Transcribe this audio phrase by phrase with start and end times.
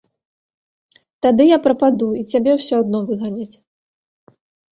[1.25, 3.55] Тады я прападу, і цябе ўсё адно выганяць.